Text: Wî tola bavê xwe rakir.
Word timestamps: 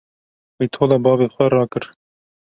Wî 0.57 0.67
tola 0.75 0.97
bavê 1.05 1.27
xwe 1.33 1.45
rakir. 1.53 1.85